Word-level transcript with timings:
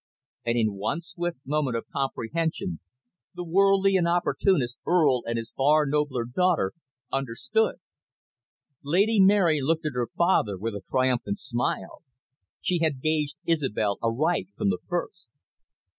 And, 0.43 0.57
in 0.57 0.73
one 0.73 0.99
swift 0.99 1.37
moment 1.45 1.77
of 1.77 1.85
comprehension, 1.93 2.79
the 3.35 3.43
worldly 3.43 3.95
and 3.97 4.07
opportunist 4.07 4.79
Earl 4.83 5.21
and 5.27 5.37
his 5.37 5.51
far 5.51 5.85
nobler 5.85 6.25
daughter 6.25 6.73
understood. 7.11 7.75
Lady 8.83 9.19
Mary 9.19 9.61
looked 9.61 9.85
at 9.85 9.93
her 9.93 10.07
father 10.17 10.57
with 10.57 10.73
a 10.73 10.81
triumphant 10.81 11.37
smile. 11.37 12.01
She 12.61 12.79
had 12.79 12.99
gauged 12.99 13.35
Isobel 13.45 13.99
aright 14.03 14.47
from 14.57 14.69
the 14.71 14.79
first. 14.87 15.27